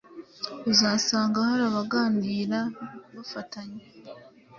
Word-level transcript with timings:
Uzasanga 0.71 1.37
hari 1.49 1.63
abaganira 1.69 2.59
bafatanye 3.15 3.83